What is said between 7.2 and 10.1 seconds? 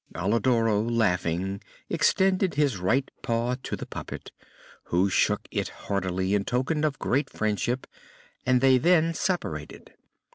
friendship, and they then separated.